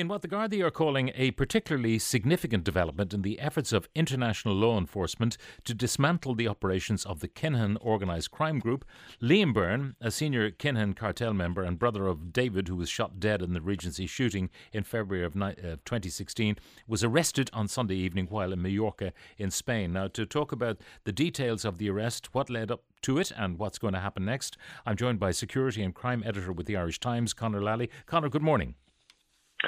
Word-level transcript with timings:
In 0.00 0.08
what 0.08 0.22
the 0.22 0.28
Gardaí 0.28 0.64
are 0.64 0.70
calling 0.70 1.12
a 1.14 1.32
particularly 1.32 1.98
significant 1.98 2.64
development 2.64 3.12
in 3.12 3.20
the 3.20 3.38
efforts 3.38 3.70
of 3.70 3.86
international 3.94 4.54
law 4.54 4.78
enforcement 4.78 5.36
to 5.64 5.74
dismantle 5.74 6.34
the 6.34 6.48
operations 6.48 7.04
of 7.04 7.20
the 7.20 7.28
Kinahan 7.28 7.76
organised 7.82 8.30
crime 8.30 8.60
group, 8.60 8.86
Liam 9.20 9.52
Byrne, 9.52 9.96
a 10.00 10.10
senior 10.10 10.50
Kinahan 10.52 10.96
cartel 10.96 11.34
member 11.34 11.62
and 11.62 11.78
brother 11.78 12.06
of 12.06 12.32
David, 12.32 12.68
who 12.68 12.76
was 12.76 12.88
shot 12.88 13.20
dead 13.20 13.42
in 13.42 13.52
the 13.52 13.60
Regency 13.60 14.06
shooting 14.06 14.48
in 14.72 14.84
February 14.84 15.22
of 15.22 15.36
ni- 15.36 15.48
uh, 15.48 15.76
2016, 15.84 16.56
was 16.88 17.04
arrested 17.04 17.50
on 17.52 17.68
Sunday 17.68 17.96
evening 17.96 18.26
while 18.30 18.54
in 18.54 18.62
Mallorca 18.62 19.12
in 19.36 19.50
Spain. 19.50 19.92
Now, 19.92 20.08
to 20.08 20.24
talk 20.24 20.50
about 20.50 20.78
the 21.04 21.12
details 21.12 21.66
of 21.66 21.76
the 21.76 21.90
arrest, 21.90 22.34
what 22.34 22.48
led 22.48 22.70
up 22.70 22.84
to 23.02 23.18
it, 23.18 23.32
and 23.36 23.58
what's 23.58 23.76
going 23.76 23.92
to 23.92 24.00
happen 24.00 24.24
next, 24.24 24.56
I'm 24.86 24.96
joined 24.96 25.20
by 25.20 25.32
security 25.32 25.82
and 25.82 25.94
crime 25.94 26.22
editor 26.24 26.54
with 26.54 26.64
the 26.64 26.78
Irish 26.78 27.00
Times, 27.00 27.34
Conor 27.34 27.62
Lally. 27.62 27.90
Conor, 28.06 28.30
good 28.30 28.40
morning. 28.40 28.76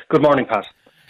Good 0.09 0.23
morning, 0.23 0.46
Pat. 0.46 0.66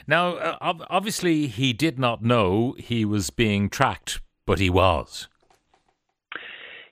Now, 0.07 0.37
uh, 0.37 0.75
obviously, 0.91 1.47
he 1.47 1.73
did 1.73 1.99
not 1.99 2.23
know 2.23 2.75
he 2.79 3.05
was 3.05 3.31
being 3.31 3.69
tracked, 3.69 4.21
but 4.47 4.59
he 4.59 4.69
was. 4.69 5.29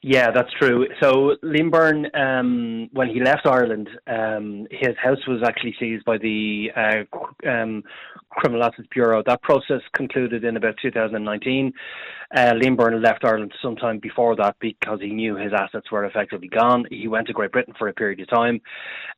Yeah, 0.03 0.31
that's 0.31 0.51
true. 0.59 0.87
So 1.03 1.37
Liam 1.45 1.71
Byrne, 1.71 2.07
um, 2.15 2.89
when 2.93 3.09
he 3.09 3.21
left 3.21 3.47
Ireland, 3.47 3.91
um, 4.07 4.67
his 4.71 4.97
house 5.03 5.19
was 5.29 5.43
actually 5.47 5.75
seized 5.79 6.07
by 6.07 6.17
the 6.17 6.71
uh, 6.75 7.49
um, 7.49 7.83
Criminal 8.31 8.65
Assets 8.65 8.89
Bureau. 8.93 9.23
That 9.27 9.43
process 9.43 9.81
concluded 9.95 10.45
in 10.45 10.57
about 10.57 10.77
2019. 10.81 11.73
Uh, 12.35 12.53
Liam 12.53 12.77
Byrne 12.77 13.03
left 13.03 13.25
Ireland 13.25 13.53
sometime 13.61 13.99
before 13.99 14.37
that 14.37 14.55
because 14.61 15.01
he 15.01 15.11
knew 15.11 15.35
his 15.35 15.53
assets 15.53 15.91
were 15.91 16.05
effectively 16.05 16.49
gone. 16.49 16.85
He 16.89 17.09
went 17.09 17.27
to 17.27 17.33
Great 17.33 17.51
Britain 17.51 17.75
for 17.77 17.89
a 17.89 17.93
period 17.93 18.21
of 18.21 18.29
time, 18.29 18.61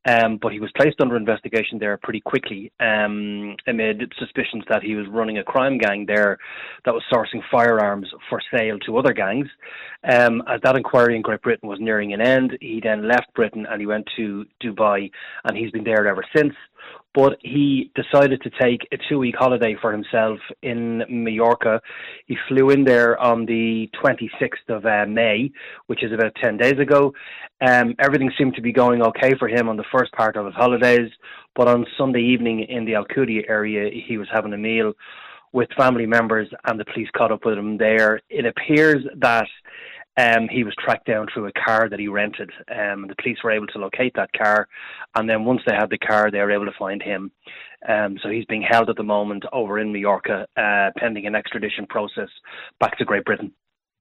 um, 0.09 0.39
but 0.41 0.53
he 0.53 0.61
was 0.61 0.71
placed 0.77 1.01
under 1.01 1.17
investigation 1.17 1.79
there 1.79 1.99
pretty 1.99 2.21
quickly 2.21 2.73
um, 2.81 3.55
amid 3.67 4.11
suspicions 4.19 4.65
that 4.71 4.83
he 4.83 4.95
was 4.95 5.07
running 5.09 5.39
a 5.39 5.45
crime 5.45 5.77
gang 5.77 6.07
there 6.07 6.39
that 6.87 6.95
was 6.95 7.03
sourcing 7.13 7.43
firearms 7.51 8.09
for 8.31 8.41
sale 8.55 8.79
to 8.81 8.97
other 8.97 9.13
gangs. 9.13 9.49
Um, 10.05 10.43
as 10.49 10.61
that 10.63 10.77
inquiry 10.77 11.15
in 11.15 11.23
Great 11.23 11.43
Britain 11.43 11.69
was 11.69 11.79
nearing 11.81 12.15
an 12.15 12.23
end, 12.23 12.57
he 12.63 12.81
then 12.83 13.07
left 13.07 13.35
Britain 13.35 13.67
and 13.69 13.79
he 13.79 13.87
went 13.87 14.09
to 14.17 14.47
Dubai, 14.63 15.11
and 15.45 15.57
he's 15.57 15.71
been 15.71 15.85
there 15.85 16.09
ever 16.09 16.25
since. 16.35 16.55
But 17.15 17.39
he 17.43 17.91
decided 17.95 18.41
to 18.43 18.51
take 18.61 18.89
a 18.91 18.97
two 19.09 19.19
week 19.19 19.35
holiday 19.39 19.77
for 19.81 19.93
himself 19.93 20.39
in 20.63 21.03
Mallorca. 21.11 21.81
He 22.27 22.37
flew 22.49 22.71
in 22.71 22.85
there 22.85 23.21
on 23.21 23.45
the 23.45 23.91
26th 24.03 24.69
of 24.69 24.87
uh, 24.87 25.05
May, 25.07 25.51
which 25.89 26.03
is 26.03 26.13
about 26.13 26.35
10 26.43 26.57
days 26.57 26.79
ago. 26.79 27.13
Um, 27.61 27.95
everything 27.99 28.33
seemed 28.39 28.55
to 28.55 28.63
be 28.63 28.73
going 28.73 29.03
okay 29.03 29.35
for 29.39 29.47
him 29.49 29.69
on 29.69 29.77
the 29.77 29.85
first 29.93 30.11
part 30.13 30.37
of 30.37 30.47
his 30.47 30.55
holidays. 30.55 31.11
But 31.55 31.69
on 31.69 31.85
Sunday 31.99 32.23
evening 32.23 32.61
in 32.61 32.87
the 32.87 32.93
Alcudia 32.93 33.43
area, 33.47 33.91
he 34.07 34.17
was 34.17 34.29
having 34.33 34.55
a 34.55 34.59
meal 34.59 34.95
with 35.53 35.69
family 35.77 36.07
members, 36.07 36.49
and 36.65 36.81
the 36.81 36.85
police 36.87 37.09
caught 37.15 37.31
up 37.31 37.45
with 37.45 37.59
him 37.59 37.77
there. 37.77 38.21
It 38.31 38.47
appears 38.47 39.05
that 39.19 39.47
um, 40.17 40.49
he 40.51 40.65
was 40.65 40.75
tracked 40.79 41.07
down 41.07 41.27
through 41.33 41.47
a 41.47 41.53
car 41.53 41.89
that 41.89 41.99
he 41.99 42.09
rented. 42.09 42.51
Um, 42.71 43.07
the 43.09 43.15
police 43.21 43.39
were 43.43 43.51
able 43.51 43.67
to 43.69 43.79
locate 43.79 44.13
that 44.17 44.33
car, 44.33 44.69
and 45.15 45.29
then 45.29 45.45
once 45.45 45.63
they 45.67 45.75
had 45.75 45.91
the 45.91 45.99
car, 45.99 46.31
they 46.31 46.39
were 46.39 46.51
able 46.51 46.67
to 46.67 46.79
find 46.79 47.03
him. 47.03 47.31
Um, 47.89 48.19
so 48.23 48.29
he's 48.29 48.45
being 48.45 48.63
held 48.63 48.91
at 48.91 48.97
the 48.97 49.03
moment 49.03 49.45
over 49.53 49.79
in 49.79 49.93
Mallorca, 49.93 50.47
uh, 50.57 50.91
pending 50.97 51.27
an 51.27 51.35
extradition 51.35 51.87
process 51.87 52.29
back 52.79 52.97
to 52.99 53.05
Great 53.05 53.25
Britain. 53.25 53.53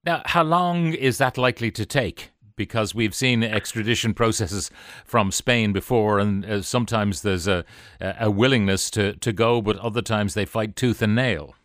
Now, 0.03 0.21
how 0.25 0.43
long 0.43 0.93
is 0.93 1.17
that 1.19 1.37
likely 1.37 1.71
to 1.71 1.85
take? 1.85 2.31
Because 2.55 2.93
we've 2.93 3.15
seen 3.15 3.43
extradition 3.43 4.13
processes 4.13 4.69
from 5.05 5.31
Spain 5.31 5.73
before, 5.73 6.19
and 6.19 6.45
uh, 6.45 6.61
sometimes 6.61 7.21
there's 7.21 7.47
a, 7.47 7.63
a 7.99 8.29
willingness 8.29 8.91
to, 8.91 9.13
to 9.13 9.31
go, 9.31 9.61
but 9.61 9.77
other 9.77 10.01
times 10.01 10.33
they 10.33 10.45
fight 10.45 10.75
tooth 10.75 11.01
and 11.01 11.15
nail. 11.15 11.55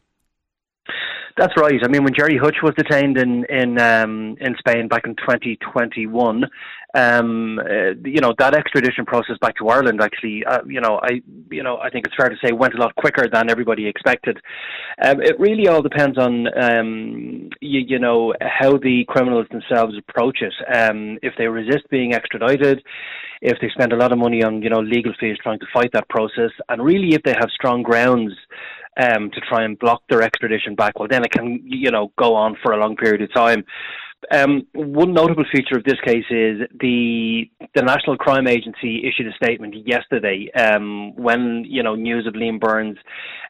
That's 1.37 1.53
right. 1.59 1.79
I 1.85 1.89
mean, 1.89 2.03
when 2.03 2.15
Gerry 2.15 2.39
Hutch 2.39 2.57
was 2.63 2.73
detained 2.77 3.19
in 3.19 3.45
in 3.51 3.79
um, 3.79 4.37
in 4.41 4.57
Spain 4.59 4.89
back 4.89 5.03
in 5.05 5.15
2021, 5.17 6.45
um, 6.95 7.59
uh, 7.59 7.93
you 8.05 8.21
know 8.23 8.33
that 8.39 8.55
extradition 8.55 9.05
process 9.05 9.37
back 9.43 9.55
to 9.57 9.69
Ireland 9.69 10.01
actually, 10.01 10.47
uh, 10.47 10.61
you 10.67 10.81
know, 10.81 10.99
I 11.03 11.21
you 11.51 11.63
know 11.63 11.77
I 11.77 11.91
think 11.91 12.07
it's 12.07 12.17
fair 12.17 12.31
to 12.31 12.37
say 12.43 12.53
went 12.53 12.73
a 12.73 12.79
lot 12.79 12.95
quicker 12.95 13.29
than 13.31 13.51
everybody 13.51 13.87
expected. 13.87 14.39
Um, 15.05 15.21
it 15.21 15.39
really 15.39 15.69
all 15.69 15.83
depends 15.83 16.17
on 16.17 16.47
um, 16.59 17.51
you, 17.61 17.81
you 17.87 17.99
know 17.99 18.33
how 18.41 18.79
the 18.79 19.05
criminals 19.07 19.47
themselves 19.51 19.95
approach 19.99 20.39
it. 20.41 20.55
Um, 20.75 21.19
if 21.23 21.35
they 21.37 21.49
resist 21.49 21.85
being 21.91 22.15
extradited, 22.15 22.83
if 23.43 23.59
they 23.61 23.69
spend 23.75 23.93
a 23.93 23.97
lot 23.97 24.11
of 24.11 24.19
money 24.19 24.43
on 24.43 24.63
you 24.63 24.71
know 24.71 24.81
legal 24.81 25.13
fees 25.21 25.37
trying 25.43 25.59
to 25.59 25.67
fight 25.71 25.91
that 25.93 26.09
process, 26.09 26.51
and 26.71 26.83
really 26.83 27.15
if 27.15 27.23
they 27.25 27.35
have 27.39 27.51
strong 27.51 27.83
grounds 27.83 28.33
um, 28.97 29.31
to 29.31 29.41
try 29.41 29.65
and 29.65 29.79
block 29.79 30.03
their 30.09 30.23
extradition 30.23 30.75
back, 30.75 30.99
well, 30.99 31.09
then 31.09 31.25
it 31.25 31.31
can, 31.31 31.61
you 31.65 31.91
know, 31.91 32.13
go 32.19 32.35
on 32.35 32.57
for 32.63 32.73
a 32.73 32.77
long 32.79 32.97
period 32.97 33.23
of 33.23 33.33
time. 33.33 33.65
Um, 34.31 34.67
one 34.75 35.13
notable 35.13 35.45
feature 35.53 35.77
of 35.77 35.85
this 35.85 36.01
case 36.05 36.25
is 36.31 36.61
the 36.81 37.51
the 37.75 37.83
National 37.83 38.17
Crime 38.17 38.47
Agency 38.47 39.03
issued 39.07 39.27
a 39.27 39.37
statement 39.45 39.75
yesterday 39.87 40.51
um, 40.55 41.15
when 41.17 41.65
you 41.67 41.83
know 41.83 41.95
news 41.95 42.27
of 42.27 42.35
Liam 42.35 42.61
Byrne's 42.61 42.99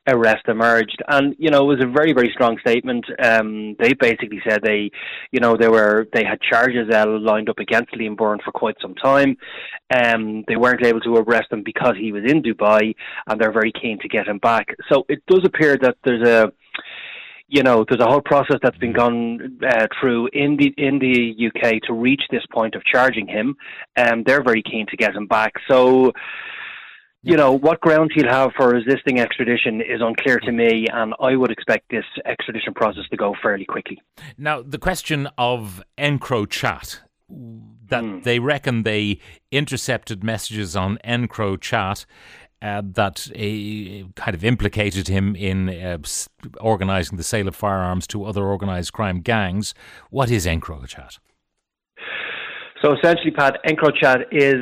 arrest 0.09 0.47
emerged, 0.48 1.03
and 1.09 1.34
you 1.38 1.50
know 1.50 1.62
it 1.62 1.76
was 1.76 1.84
a 1.84 1.88
very 1.88 2.12
very 2.12 2.31
strong 2.32 2.59
statement. 2.59 3.04
Um, 3.22 3.76
they 3.78 3.92
basically 3.94 4.41
said 4.48 4.60
they, 4.62 4.91
you 5.32 5.41
know, 5.41 5.56
they 5.56 5.69
were 5.69 6.09
they 6.12 6.25
had 6.25 6.41
charges 6.41 6.88
lined 6.91 7.48
up 7.48 7.58
against 7.58 7.93
Liam 7.93 8.16
Byrne 8.16 8.41
for 8.44 8.53
quite 8.53 8.76
some 8.81 8.94
time. 8.94 9.37
Um, 9.94 10.44
they 10.48 10.56
weren't 10.56 10.84
able 10.84 11.00
to 11.00 11.16
arrest 11.16 11.53
him 11.53 11.62
because 11.64 11.94
he 11.98 12.12
was 12.12 12.25
in 12.26 12.43
Dubai, 12.43 12.94
and 13.26 13.41
they're 13.41 13.53
very 13.53 13.72
keen 13.72 13.98
to 14.00 14.08
get 14.08 14.28
him 14.28 14.38
back. 14.38 14.69
So 14.91 15.04
it 15.08 15.22
does 15.26 15.44
appear 15.44 15.76
that 15.78 15.97
there's 16.04 16.26
a 16.26 16.53
you 17.49 17.62
know, 17.62 17.84
there's 17.89 18.01
a 18.01 18.07
whole 18.07 18.21
process 18.21 18.57
that's 18.62 18.79
been 18.79 18.93
gone 18.93 19.59
uh, 19.67 19.87
through 20.01 20.29
in 20.33 20.57
the 20.57 20.75
in 20.77 20.99
the 20.99 21.34
UK 21.47 21.81
to 21.87 21.93
reach 21.93 22.23
this 22.31 22.45
point 22.53 22.75
of 22.75 22.83
charging 22.84 23.27
him, 23.29 23.57
and 23.95 24.25
they're 24.25 24.43
very 24.43 24.62
keen 24.62 24.87
to 24.91 24.97
get 24.97 25.15
him 25.15 25.27
back. 25.27 25.53
So, 25.69 26.12
you 27.23 27.37
know, 27.37 27.53
what 27.53 27.81
grounds 27.81 28.11
he'll 28.15 28.29
have 28.29 28.51
for 28.56 28.71
resisting 28.71 29.21
extradition 29.21 29.81
is 29.81 30.01
unclear 30.01 30.39
to 30.41 30.53
me, 30.53 30.87
and 30.93 31.15
I 31.21 31.37
would 31.37 31.51
expect 31.53 31.89
this 31.91 32.05
extradition 32.25 32.75
process 32.75 33.05
to 33.11 33.17
go 33.17 33.35
fairly 33.41 33.65
quickly. 33.65 34.03
Now, 34.37 34.62
the 34.62 34.79
question 34.79 35.29
of 35.39 35.83
EncroChat, 35.99 37.01
that 37.89 38.05
Hmm. 38.05 38.21
they 38.21 38.41
reckon 38.41 38.83
they 38.83 39.21
intercepted 39.53 40.25
messages 40.25 40.75
on 40.75 40.99
EncroChat 41.05 42.06
uh, 42.62 42.83
that 42.84 43.28
kind 44.17 44.34
of 44.34 44.44
implicated 44.44 45.09
him 45.09 45.37
in 45.37 45.69
uh, 45.69 45.99
organising 46.61 47.17
the 47.17 47.25
sale 47.25 47.49
of 47.49 47.56
firearms 47.56 48.06
to 48.09 48.25
other 48.25 48.44
organised 48.44 48.93
crime 48.93 49.21
gangs. 49.21 49.75
What 50.11 50.31
is 50.31 50.47
EncroChat? 50.47 51.19
So 52.83 52.94
essentially, 52.94 53.31
Pat, 53.31 53.59
EncroChat 53.67 54.27
is 54.33 54.56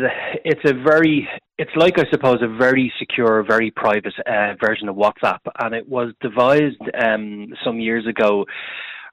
it's 0.44 0.60
a 0.64 0.72
very 0.72 1.28
it's 1.58 1.70
like 1.76 1.98
I 1.98 2.04
suppose 2.10 2.38
a 2.42 2.48
very 2.48 2.92
secure, 2.98 3.44
very 3.46 3.70
private 3.70 4.14
uh, 4.26 4.54
version 4.64 4.88
of 4.88 4.96
WhatsApp, 4.96 5.38
and 5.60 5.74
it 5.74 5.88
was 5.88 6.12
devised 6.20 6.80
um, 7.00 7.48
some 7.64 7.80
years 7.80 8.06
ago. 8.06 8.44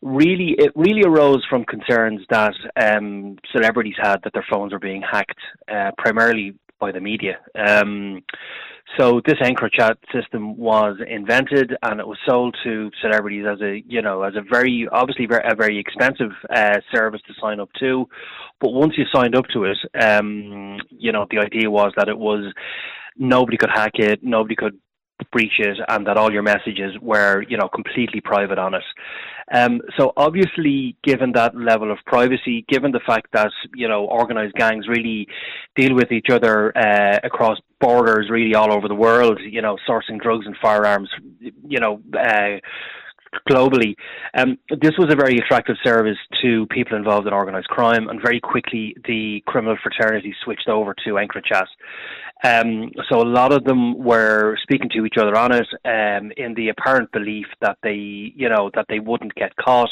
Really, 0.02 0.56
it 0.58 0.72
really 0.76 1.04
arose 1.04 1.46
from 1.48 1.64
concerns 1.66 2.22
that 2.32 2.54
um, 2.82 3.38
celebrities 3.52 3.94
had 4.02 4.18
that 4.24 4.34
their 4.34 4.46
phones 4.50 4.72
were 4.74 4.80
being 4.80 5.04
hacked, 5.04 5.38
uh, 5.72 5.92
primarily 6.00 6.56
by 6.82 6.92
the 6.92 7.00
media. 7.00 7.38
Um, 7.56 8.24
so 9.00 9.22
this 9.26 9.38
anchor 9.42 9.70
EncroChat 9.70 9.96
system 10.14 10.58
was 10.58 10.98
invented 11.08 11.74
and 11.84 12.02
it 12.02 12.08
was 12.08 12.18
sold 12.28 12.58
to 12.66 12.90
celebrities 13.02 13.46
as 13.50 13.62
a 13.62 13.82
you 13.88 14.02
know 14.02 14.24
as 14.24 14.34
a 14.36 14.42
very 14.42 14.88
obviously 14.92 15.28
very, 15.28 15.44
a 15.50 15.56
very 15.56 15.80
expensive 15.80 16.32
uh, 16.54 16.80
service 16.94 17.22
to 17.28 17.34
sign 17.40 17.60
up 17.62 17.70
to. 17.80 18.08
But 18.60 18.72
once 18.72 18.94
you 18.98 19.06
signed 19.14 19.36
up 19.36 19.46
to 19.54 19.66
it, 19.66 19.78
um, 20.00 20.78
you 20.90 21.12
know 21.14 21.26
the 21.30 21.40
idea 21.40 21.70
was 21.70 21.94
that 21.96 22.10
it 22.10 22.18
was 22.18 22.52
nobody 23.18 23.56
could 23.56 23.70
hack 23.74 23.94
it, 23.96 24.20
nobody 24.24 24.56
could 24.56 24.78
breach 25.32 25.60
it, 25.60 25.78
and 25.88 26.06
that 26.08 26.18
all 26.18 26.32
your 26.32 26.44
messages 26.44 26.94
were 27.02 27.44
you 27.48 27.58
know 27.58 27.70
completely 27.70 28.22
private 28.22 28.58
on 28.58 28.74
it. 28.74 28.84
Um, 29.54 29.82
so 29.98 30.14
obviously, 30.16 30.96
given 31.04 31.34
that 31.34 31.56
level 31.56 31.92
of 31.92 31.98
privacy, 32.06 32.66
given 32.70 32.92
the 32.92 33.02
fact 33.06 33.28
that 33.34 33.52
you 33.76 33.88
know 33.88 34.06
organized 34.06 34.54
gangs 34.54 34.88
really 34.88 35.28
deal 35.76 35.96
with 35.96 36.12
each 36.12 36.30
other 36.30 36.76
uh, 36.78 37.20
across 37.24 37.60
borders, 37.80 38.30
really 38.30 38.56
all 38.56 38.72
over 38.72 38.88
the 38.88 38.96
world, 38.96 39.40
you 39.44 39.62
know, 39.62 39.78
sourcing 39.90 40.20
drugs 40.22 40.46
and 40.46 40.56
firearms, 40.62 41.10
you 41.40 41.80
know. 41.80 42.02
Uh, 42.18 42.60
globally. 43.50 43.96
Um, 44.34 44.58
this 44.70 44.92
was 44.98 45.12
a 45.12 45.16
very 45.16 45.38
attractive 45.38 45.76
service 45.84 46.18
to 46.42 46.66
people 46.68 46.98
involved 46.98 47.28
in 47.28 47.34
organised 47.34 47.68
crime, 47.68 48.10
and 48.10 48.22
very 48.22 48.40
quickly 48.40 48.96
the 49.08 49.42
criminal 49.46 49.78
fraternity 49.82 50.34
switched 50.44 50.68
over 50.68 50.94
to 51.06 51.12
EncroChat. 51.12 51.68
Um, 52.44 52.92
so 53.10 53.22
a 53.22 53.24
lot 53.24 53.54
of 53.54 53.64
them 53.64 53.98
were 53.98 54.58
speaking 54.64 54.90
to 54.96 55.06
each 55.06 55.16
other 55.20 55.38
on 55.38 55.52
it 55.54 55.68
um, 55.86 56.32
in 56.38 56.54
the 56.56 56.70
apparent 56.70 57.12
belief 57.12 57.46
that 57.62 57.78
they, 57.84 58.34
you 58.36 58.50
know, 58.50 58.72
that 58.74 58.86
they 58.90 59.00
wouldn't 59.00 59.36
get 59.36 59.56
caught, 59.56 59.90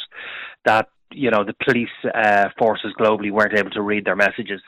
that 0.65 0.89
you 1.12 1.31
know 1.31 1.44
the 1.44 1.56
police 1.65 1.89
uh, 2.13 2.50
forces 2.57 2.94
globally 3.00 3.31
weren't 3.31 3.57
able 3.57 3.71
to 3.71 3.81
read 3.81 4.06
their 4.06 4.15
messages. 4.15 4.62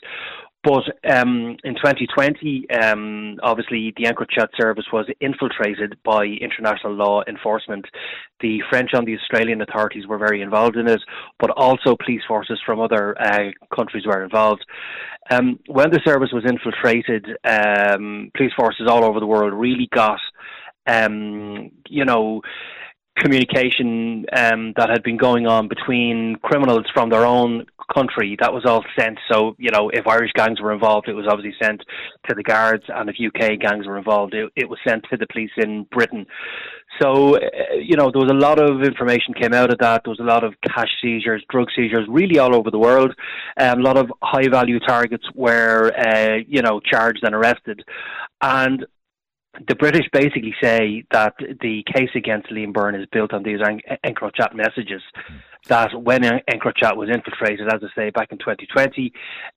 But 0.64 0.84
um, 1.10 1.58
in 1.64 1.74
2020, 1.74 2.70
um, 2.70 3.38
obviously, 3.42 3.94
the 3.98 4.04
EncroChat 4.04 4.50
service 4.60 4.86
was 4.94 5.08
infiltrated 5.20 5.98
by 6.04 6.26
international 6.26 6.94
law 6.94 7.24
enforcement. 7.28 7.86
The 8.42 8.62
French 8.70 8.92
and 8.94 9.08
the 9.08 9.18
Australian 9.18 9.62
authorities 9.62 10.06
were 10.06 10.20
very 10.20 10.42
involved 10.42 10.78
in 10.78 10.88
it, 10.88 11.02
but 11.40 11.50
also 11.50 11.96
police 11.96 12.22
forces 12.28 12.60
from 12.64 12.80
other 12.80 13.20
uh, 13.20 13.52
countries 13.76 14.06
were 14.06 14.24
involved. 14.24 14.64
Um, 15.32 15.60
when 15.66 15.90
the 15.90 16.02
service 16.06 16.30
was 16.32 16.44
infiltrated, 16.48 17.26
um, 17.44 18.32
police 18.36 18.54
forces 18.56 18.88
all 18.88 19.04
over 19.04 19.20
the 19.20 19.26
world 19.26 19.54
really 19.54 19.90
got, 19.92 20.20
um, 20.86 21.72
you 21.88 22.06
know, 22.06 22.42
communication 23.22 24.26
um, 24.34 24.74
that 24.78 24.90
had 24.90 25.04
been 25.04 25.18
going 25.18 25.46
on 25.48 25.68
between 25.68 26.38
criminals 26.42 26.86
from 26.94 27.10
their 27.10 27.26
own 27.26 27.66
country. 27.94 28.38
That 28.40 28.54
was 28.54 28.64
all 28.66 28.84
sent. 28.98 29.20
So, 29.32 29.56
you 29.60 29.72
know, 29.72 29.90
if 29.90 30.08
Irish 30.08 30.32
gangs 30.34 30.60
were 30.60 30.74
involved, 30.74 31.08
it 31.08 31.14
was 31.14 31.28
obviously 31.30 31.54
sent 31.62 31.82
to 32.30 32.36
the 32.36 32.44
guards, 32.44 32.84
and 32.88 33.10
if 33.10 33.16
UK 33.20 33.60
gangs 33.60 33.86
were 33.86 33.98
involved, 33.98 34.34
it, 34.34 34.52
it 34.56 34.70
was 34.70 34.80
sent 34.88 35.06
to 35.12 35.18
the 35.18 35.28
police 35.28 35.52
in 35.58 35.86
Britain. 35.92 36.26
So, 37.02 37.36
uh, 37.36 37.40
you 37.82 37.96
know, 37.96 38.12
there 38.12 38.22
was 38.22 38.32
a 38.32 38.34
lot 38.34 38.60
of 38.60 38.82
information 38.84 39.34
came 39.34 39.54
out 39.54 39.72
of 39.72 39.80
that. 39.80 40.02
There 40.04 40.12
was 40.12 40.20
a 40.20 40.24
lot 40.24 40.44
of 40.44 40.54
cash 40.68 40.90
seizures, 41.02 41.44
drug 41.50 41.68
seizures, 41.76 42.08
really 42.10 42.40
all 42.40 42.56
over 42.56 42.72
the 42.72 42.80
world. 42.80 43.14
Um, 43.58 43.80
a 43.80 43.84
lot 43.84 43.98
of 43.98 44.12
high 44.22 44.48
value 44.50 44.80
targets 44.80 45.26
were, 45.34 45.92
uh, 45.98 46.38
you 46.48 46.62
know, 46.62 46.80
charged 46.80 47.24
and 47.24 47.36
arrested. 47.36 47.84
And 48.42 48.86
the 49.68 49.76
British 49.76 50.06
basically 50.14 50.56
say 50.62 51.04
that 51.12 51.36
the 51.40 51.84
case 51.94 52.10
against 52.16 52.50
Liam 52.50 52.74
Byrne 52.74 52.96
is 52.96 53.08
built 53.12 53.34
on 53.34 53.44
these 53.44 53.60
EncroChat 53.60 54.56
messages. 54.56 55.02
Mm 55.30 55.42
that 55.70 55.92
when 56.02 56.22
EncroChat 56.24 56.96
was 56.96 57.10
infiltrated, 57.10 57.68
as 57.68 57.82
I 57.84 57.88
say, 57.96 58.10
back 58.10 58.32
in 58.32 58.38
2020, 58.40 59.14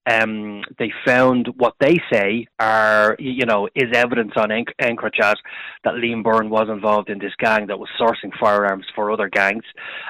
um, 0.06 0.62
they 0.78 0.92
found 1.04 1.48
what 1.56 1.74
they 1.80 1.96
say 2.12 2.46
are, 2.58 3.16
you 3.18 3.46
know, 3.46 3.68
is 3.74 3.90
evidence 3.94 4.32
on 4.36 4.50
EncroChat 4.50 5.36
that 5.84 5.94
Liam 5.94 6.22
Byrne 6.22 6.50
was 6.50 6.68
involved 6.68 7.08
in 7.08 7.18
this 7.18 7.32
gang 7.38 7.66
that 7.68 7.78
was 7.78 7.88
sourcing 7.98 8.30
firearms 8.38 8.84
for 8.94 9.10
other 9.10 9.28
gangs. 9.28 9.64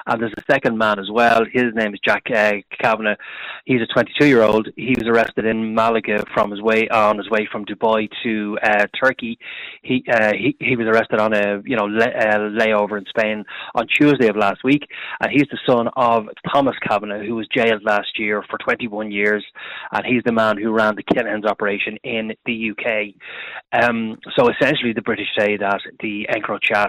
And 0.06 0.20
there's 0.20 0.34
a 0.36 0.52
second 0.52 0.76
man 0.76 0.98
as 0.98 1.10
well. 1.10 1.42
His 1.52 1.74
name 1.74 1.94
is 1.94 2.00
Jack 2.04 2.24
uh, 2.34 2.54
Kavanagh. 2.80 3.16
He's 3.64 3.80
a 3.80 3.86
22 3.92 4.26
year 4.26 4.42
old. 4.42 4.68
He 4.76 4.94
was 4.98 5.08
arrested 5.08 5.46
in 5.46 5.74
Malaga 5.74 6.24
from 6.34 6.50
his 6.50 6.60
way 6.60 6.88
on 6.88 7.18
his 7.18 7.30
way 7.30 7.48
from 7.50 7.64
Dubai 7.64 8.08
to 8.24 8.58
uh, 8.62 8.86
Turkey. 9.00 9.38
He, 9.82 10.04
uh, 10.12 10.32
he 10.32 10.56
he 10.60 10.76
was 10.76 10.86
arrested 10.86 11.20
on 11.20 11.32
a 11.34 11.62
you 11.64 11.76
know 11.76 11.84
uh, 11.84 12.38
layover 12.60 12.98
in 12.98 13.04
Spain 13.06 13.44
on 13.74 13.86
Tuesday 13.86 14.28
of 14.28 14.36
last 14.36 14.64
week, 14.64 14.86
and 15.20 15.30
he's 15.30 15.48
the 15.50 15.58
son 15.66 15.83
son 15.84 15.92
of 15.96 16.26
Thomas 16.52 16.74
Kavanagh, 16.86 17.24
who 17.26 17.34
was 17.34 17.46
jailed 17.48 17.82
last 17.84 18.18
year 18.18 18.42
for 18.48 18.58
21 18.58 19.10
years, 19.10 19.44
and 19.92 20.04
he's 20.06 20.22
the 20.24 20.32
man 20.32 20.56
who 20.56 20.72
ran 20.72 20.96
the 20.96 21.02
Kinahans 21.02 21.46
operation 21.46 21.96
in 22.02 22.32
the 22.46 22.70
UK. 22.70 23.82
Um, 23.82 24.18
so 24.36 24.48
essentially, 24.48 24.92
the 24.92 25.02
British 25.02 25.28
say 25.38 25.56
that 25.56 25.80
the 26.00 26.26
EncroChat 26.30 26.88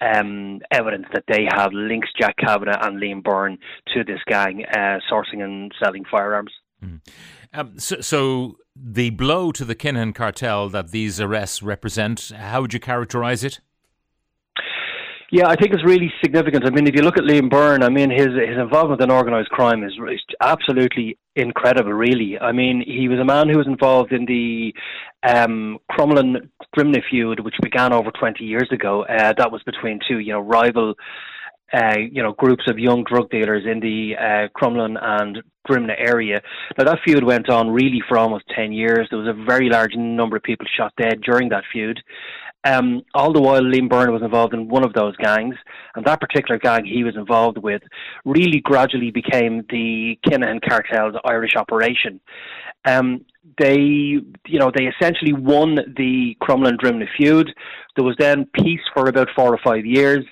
um, 0.00 0.60
evidence 0.70 1.06
that 1.12 1.24
they 1.28 1.46
have 1.52 1.72
links 1.72 2.08
Jack 2.18 2.36
Kavanagh 2.36 2.86
and 2.86 3.02
Liam 3.02 3.22
Byrne 3.22 3.58
to 3.94 4.04
this 4.04 4.20
gang 4.26 4.64
uh, 4.72 4.98
sourcing 5.10 5.42
and 5.42 5.72
selling 5.82 6.04
firearms. 6.10 6.52
Mm. 6.84 7.00
Um, 7.52 7.78
so, 7.78 8.00
so, 8.00 8.56
the 8.76 9.10
blow 9.10 9.50
to 9.52 9.64
the 9.64 9.74
Kinahan 9.74 10.14
cartel 10.14 10.68
that 10.68 10.92
these 10.92 11.20
arrests 11.20 11.62
represent, 11.62 12.30
how 12.36 12.60
would 12.60 12.72
you 12.72 12.78
characterise 12.78 13.42
it? 13.42 13.58
Yeah, 15.30 15.46
I 15.46 15.56
think 15.56 15.74
it's 15.74 15.84
really 15.84 16.10
significant. 16.22 16.66
I 16.66 16.70
mean, 16.70 16.86
if 16.86 16.94
you 16.94 17.02
look 17.02 17.18
at 17.18 17.24
Liam 17.24 17.50
Byrne, 17.50 17.82
I 17.82 17.90
mean, 17.90 18.10
his 18.10 18.28
his 18.28 18.56
involvement 18.58 19.02
in 19.02 19.10
organised 19.10 19.50
crime 19.50 19.84
is, 19.84 19.92
is 20.10 20.22
absolutely 20.40 21.18
incredible. 21.36 21.92
Really, 21.92 22.38
I 22.38 22.52
mean, 22.52 22.82
he 22.86 23.08
was 23.08 23.18
a 23.18 23.26
man 23.26 23.50
who 23.50 23.58
was 23.58 23.66
involved 23.66 24.12
in 24.12 24.24
the 24.24 24.72
um, 25.22 25.78
Crumlin 25.92 26.48
Drimnagh 26.74 27.02
feud, 27.10 27.40
which 27.40 27.56
began 27.62 27.92
over 27.92 28.10
twenty 28.10 28.44
years 28.44 28.68
ago. 28.72 29.04
Uh, 29.04 29.34
that 29.36 29.52
was 29.52 29.62
between 29.64 30.00
two, 30.08 30.18
you 30.18 30.32
know, 30.32 30.40
rival. 30.40 30.94
Uh, 31.70 31.98
you 31.98 32.22
know, 32.22 32.32
groups 32.32 32.64
of 32.66 32.78
young 32.78 33.04
drug 33.04 33.28
dealers 33.28 33.64
in 33.70 33.78
the 33.80 34.12
uh, 34.18 34.48
Crumlin 34.58 34.96
and 35.02 35.42
Drimnagh 35.68 35.96
area. 35.98 36.40
Now, 36.78 36.84
that 36.84 37.00
feud 37.04 37.22
went 37.22 37.50
on 37.50 37.68
really 37.68 38.00
for 38.08 38.16
almost 38.16 38.44
10 38.56 38.72
years. 38.72 39.06
There 39.10 39.18
was 39.18 39.28
a 39.28 39.44
very 39.44 39.68
large 39.68 39.94
number 39.94 40.38
of 40.38 40.42
people 40.42 40.66
shot 40.74 40.94
dead 40.96 41.20
during 41.20 41.50
that 41.50 41.64
feud. 41.70 42.00
Um, 42.64 43.02
all 43.14 43.32
the 43.32 43.40
while, 43.40 43.62
Liam 43.62 43.88
Byrne 43.88 44.12
was 44.12 44.22
involved 44.22 44.52
in 44.52 44.68
one 44.68 44.84
of 44.84 44.92
those 44.92 45.16
gangs, 45.16 45.54
and 45.94 46.04
that 46.04 46.20
particular 46.20 46.58
gang 46.58 46.84
he 46.84 47.04
was 47.04 47.16
involved 47.16 47.58
with 47.58 47.82
really 48.24 48.60
gradually 48.60 49.10
became 49.10 49.64
the 49.70 50.18
Kinahan 50.26 50.60
cartel's 50.68 51.14
Irish 51.24 51.52
operation. 51.56 52.20
Um, 52.84 53.24
they, 53.58 53.76
you 53.76 54.58
know, 54.58 54.70
they 54.74 54.84
essentially 54.84 55.32
won 55.32 55.76
the 55.96 56.36
Crumlin 56.42 56.76
Drimnagh 56.76 57.08
feud. 57.16 57.50
There 57.96 58.04
was 58.04 58.16
then 58.18 58.46
peace 58.52 58.80
for 58.94 59.08
about 59.08 59.28
four 59.36 59.52
or 59.52 59.58
five 59.64 59.86
years. 59.86 60.24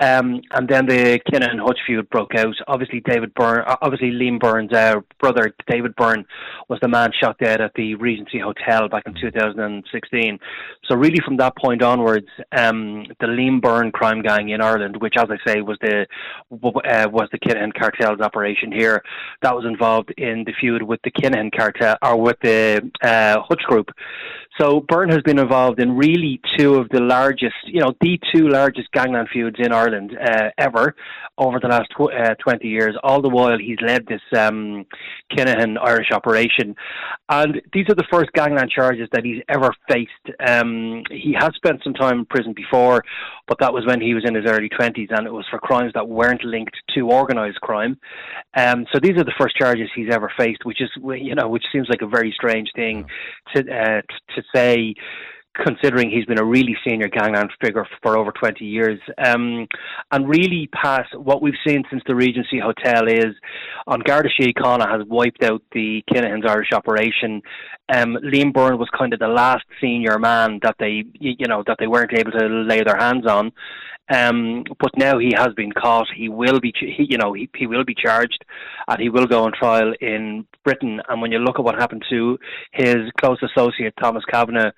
Um, 0.00 0.40
and 0.52 0.66
then 0.66 0.86
the 0.86 1.20
Kinahan 1.30 1.60
Hutch 1.60 1.78
feud 1.86 2.08
broke 2.08 2.34
out. 2.34 2.54
Obviously, 2.66 3.00
David 3.00 3.34
Byrne, 3.34 3.64
uh, 3.66 3.76
obviously 3.82 4.10
Liam 4.10 4.40
Byrne's 4.40 4.72
uh, 4.72 5.00
brother, 5.18 5.54
David 5.68 5.94
Byrne, 5.94 6.24
was 6.68 6.78
the 6.80 6.88
man 6.88 7.10
shot 7.20 7.36
dead 7.38 7.60
at 7.60 7.74
the 7.74 7.94
Regency 7.96 8.38
Hotel 8.38 8.88
back 8.88 9.02
in 9.06 9.14
2016. 9.20 10.38
So 10.88 10.96
really, 10.96 11.20
from 11.22 11.36
that 11.36 11.56
point 11.56 11.82
onwards, 11.82 12.28
um, 12.56 13.04
the 13.20 13.26
Liam 13.26 13.60
Byrne 13.60 13.92
crime 13.92 14.22
gang 14.22 14.48
in 14.48 14.62
Ireland, 14.62 14.96
which, 15.00 15.14
as 15.18 15.26
I 15.30 15.36
say, 15.46 15.60
was 15.60 15.76
the 15.82 16.06
uh, 16.50 17.08
was 17.10 17.28
the 17.30 17.38
Kinahan 17.38 17.74
cartel's 17.78 18.20
operation 18.20 18.72
here, 18.72 19.02
that 19.42 19.54
was 19.54 19.66
involved 19.66 20.12
in 20.16 20.44
the 20.44 20.52
feud 20.58 20.82
with 20.82 21.00
the 21.02 21.10
Kinahan 21.10 21.54
cartel 21.54 21.96
or 22.02 22.18
with 22.18 22.38
the 22.42 22.90
uh, 23.02 23.40
Hutch 23.42 23.62
group. 23.64 23.90
So 24.60 24.80
Byrne 24.80 25.08
has 25.10 25.22
been 25.22 25.38
involved 25.38 25.80
in 25.80 25.96
really 25.96 26.40
two 26.58 26.74
of 26.74 26.88
the 26.90 27.00
largest, 27.00 27.54
you 27.64 27.80
know, 27.80 27.94
the 28.00 28.18
two 28.34 28.48
largest 28.48 28.90
gangland 28.92 29.28
feuds 29.32 29.56
in 29.58 29.72
Ireland 29.72 29.89
uh, 29.94 30.50
ever 30.58 30.94
over 31.38 31.58
the 31.60 31.68
last 31.68 31.88
tw- 31.90 32.12
uh, 32.12 32.34
20 32.42 32.66
years. 32.66 32.96
All 33.02 33.22
the 33.22 33.28
while 33.28 33.58
he's 33.58 33.78
led 33.80 34.06
this 34.06 34.20
um, 34.36 34.86
Kinahan 35.32 35.76
Irish 35.82 36.10
operation. 36.12 36.74
And 37.28 37.60
these 37.72 37.86
are 37.88 37.94
the 37.94 38.06
first 38.10 38.32
gangland 38.32 38.70
charges 38.70 39.08
that 39.12 39.24
he's 39.24 39.42
ever 39.48 39.70
faced. 39.88 40.10
Um, 40.46 41.02
he 41.10 41.34
has 41.38 41.50
spent 41.54 41.82
some 41.82 41.94
time 41.94 42.20
in 42.20 42.24
prison 42.26 42.52
before, 42.54 43.02
but 43.46 43.58
that 43.60 43.72
was 43.72 43.86
when 43.86 44.00
he 44.00 44.14
was 44.14 44.24
in 44.26 44.34
his 44.34 44.44
early 44.46 44.68
20s 44.68 45.08
and 45.10 45.26
it 45.26 45.32
was 45.32 45.46
for 45.50 45.58
crimes 45.58 45.92
that 45.94 46.08
weren't 46.08 46.44
linked 46.44 46.76
to 46.94 47.10
organised 47.10 47.60
crime. 47.60 47.98
Um, 48.56 48.86
so 48.92 48.98
these 49.00 49.16
are 49.18 49.24
the 49.24 49.34
first 49.38 49.56
charges 49.56 49.88
he's 49.94 50.12
ever 50.12 50.30
faced, 50.38 50.64
which 50.64 50.80
is, 50.80 50.90
you 50.96 51.34
know, 51.34 51.48
which 51.48 51.64
seems 51.72 51.88
like 51.88 52.02
a 52.02 52.06
very 52.06 52.32
strange 52.34 52.68
thing 52.74 53.06
to, 53.54 53.60
uh, 53.60 54.02
to 54.34 54.42
say 54.54 54.94
considering 55.54 56.10
he's 56.10 56.24
been 56.26 56.38
a 56.38 56.44
really 56.44 56.76
senior 56.86 57.08
gangland 57.08 57.50
figure 57.60 57.86
for 58.02 58.16
over 58.16 58.32
20 58.32 58.64
years. 58.64 59.00
Um, 59.18 59.66
and 60.10 60.28
really 60.28 60.68
past 60.72 61.08
what 61.16 61.42
we've 61.42 61.54
seen 61.66 61.82
since 61.90 62.02
the 62.06 62.14
Regency 62.14 62.60
Hotel 62.60 63.08
is 63.08 63.34
An 63.86 64.00
Garda 64.00 64.28
Síochána 64.40 64.88
has 64.88 65.06
wiped 65.06 65.42
out 65.42 65.62
the 65.72 66.02
Kinahan's 66.10 66.46
Irish 66.46 66.72
operation. 66.72 67.42
Um, 67.92 68.16
Liam 68.22 68.52
Byrne 68.52 68.78
was 68.78 68.88
kind 68.96 69.12
of 69.12 69.18
the 69.18 69.28
last 69.28 69.64
senior 69.80 70.18
man 70.18 70.60
that 70.62 70.76
they, 70.78 71.04
you 71.18 71.46
know, 71.48 71.64
that 71.66 71.76
they 71.78 71.86
weren't 71.86 72.16
able 72.16 72.32
to 72.32 72.46
lay 72.46 72.82
their 72.84 72.96
hands 72.96 73.26
on. 73.26 73.52
Um, 74.12 74.64
but 74.80 74.90
now 74.96 75.18
he 75.18 75.32
has 75.36 75.54
been 75.56 75.70
caught. 75.70 76.08
He 76.14 76.28
will 76.28 76.58
be, 76.58 76.72
he, 76.76 77.06
you 77.08 77.16
know, 77.16 77.32
he, 77.32 77.48
he 77.56 77.66
will 77.66 77.84
be 77.84 77.94
charged, 77.94 78.44
and 78.88 79.00
he 79.00 79.08
will 79.08 79.26
go 79.26 79.44
on 79.44 79.52
trial 79.52 79.92
in 80.00 80.46
Britain. 80.64 81.00
And 81.08 81.22
when 81.22 81.30
you 81.30 81.38
look 81.38 81.58
at 81.58 81.64
what 81.64 81.76
happened 81.76 82.04
to 82.10 82.36
his 82.72 82.96
close 83.20 83.38
associate 83.42 83.94
Thomas 84.00 84.24
Kavanagh 84.24 84.72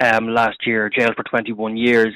um, 0.00 0.28
last 0.28 0.66
year, 0.66 0.88
jailed 0.88 1.14
for 1.16 1.24
21 1.24 1.76
years, 1.76 2.14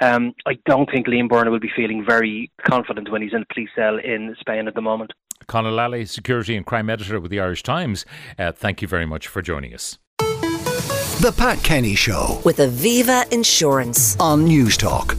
um, 0.00 0.34
I 0.46 0.58
don't 0.66 0.90
think 0.90 1.06
Liam 1.06 1.28
Byrne 1.28 1.50
will 1.50 1.60
be 1.60 1.70
feeling 1.74 2.04
very 2.06 2.50
confident 2.66 3.10
when 3.10 3.22
he's 3.22 3.32
in 3.32 3.42
a 3.42 3.54
police 3.54 3.70
cell 3.74 3.98
in 3.98 4.34
Spain 4.40 4.68
at 4.68 4.74
the 4.74 4.80
moment. 4.80 5.12
Conor 5.46 5.70
Lally, 5.70 6.04
security 6.04 6.56
and 6.56 6.66
crime 6.66 6.90
editor 6.90 7.20
with 7.20 7.30
the 7.30 7.40
Irish 7.40 7.62
Times. 7.62 8.04
Uh, 8.38 8.52
thank 8.52 8.82
you 8.82 8.88
very 8.88 9.06
much 9.06 9.26
for 9.26 9.42
joining 9.42 9.74
us. 9.74 9.98
The 10.18 11.34
Pat 11.36 11.62
Kenny 11.64 11.96
Show 11.96 12.40
with 12.44 12.58
Aviva 12.58 13.30
Insurance 13.32 14.16
on 14.20 14.46
Newstalk. 14.46 15.18